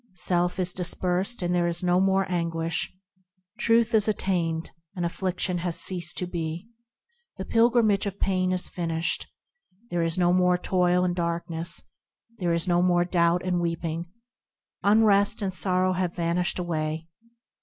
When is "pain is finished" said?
8.19-9.27